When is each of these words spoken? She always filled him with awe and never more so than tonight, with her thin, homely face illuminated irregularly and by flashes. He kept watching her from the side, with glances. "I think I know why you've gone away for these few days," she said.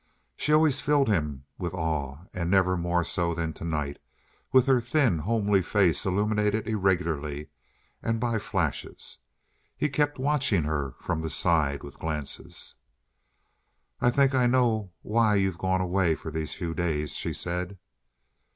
She 0.35 0.51
always 0.51 0.81
filled 0.81 1.09
him 1.09 1.45
with 1.59 1.75
awe 1.75 2.25
and 2.33 2.49
never 2.49 2.75
more 2.75 3.03
so 3.03 3.35
than 3.35 3.53
tonight, 3.53 3.99
with 4.51 4.65
her 4.65 4.81
thin, 4.81 5.19
homely 5.19 5.61
face 5.61 6.07
illuminated 6.07 6.67
irregularly 6.67 7.51
and 8.01 8.19
by 8.19 8.39
flashes. 8.39 9.19
He 9.77 9.89
kept 9.89 10.17
watching 10.17 10.63
her 10.63 10.95
from 10.99 11.21
the 11.21 11.29
side, 11.29 11.83
with 11.83 11.99
glances. 11.99 12.73
"I 13.99 14.09
think 14.09 14.33
I 14.33 14.47
know 14.47 14.91
why 15.03 15.35
you've 15.35 15.59
gone 15.59 15.81
away 15.81 16.15
for 16.15 16.31
these 16.31 16.55
few 16.55 16.73
days," 16.73 17.13
she 17.15 17.31
said. 17.31 17.77